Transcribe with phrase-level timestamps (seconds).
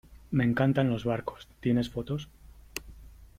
[0.31, 2.27] me encantan los barcos.¿ tienes fotos?